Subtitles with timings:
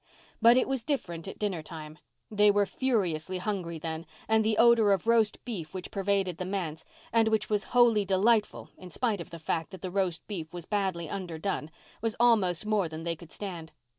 [0.41, 1.99] But it was different at dinner time.
[2.31, 6.83] They were furiously hungry then, and the odor of roast beef which pervaded the manse,
[7.13, 10.65] and which was wholly delightful in spite of the fact that the roast beef was
[10.65, 11.69] badly underdone,
[12.01, 13.71] was almost more than they could stand.